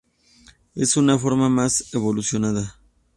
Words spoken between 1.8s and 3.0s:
evolucionada.